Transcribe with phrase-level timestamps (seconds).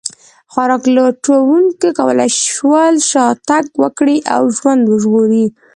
[0.51, 5.45] خوراک لټونکو کولی شول شا تګ وکړي او ژوند وژغوري.